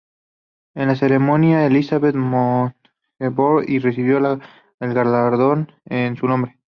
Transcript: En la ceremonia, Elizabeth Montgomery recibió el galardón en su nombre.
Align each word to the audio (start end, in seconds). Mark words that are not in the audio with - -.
En 0.73 0.87
la 0.87 0.95
ceremonia, 0.95 1.63
Elizabeth 1.67 2.15
Montgomery 2.15 3.77
recibió 3.77 4.17
el 4.17 4.39
galardón 4.95 5.73
en 5.85 6.15
su 6.17 6.25
nombre. 6.27 6.57